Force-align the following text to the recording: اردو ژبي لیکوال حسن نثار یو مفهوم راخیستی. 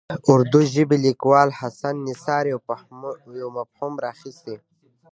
اردو 0.31 0.59
ژبي 0.73 0.97
لیکوال 1.05 1.49
حسن 1.59 1.95
نثار 2.07 2.43
یو 3.41 3.49
مفهوم 3.57 3.93
راخیستی. 4.05 4.55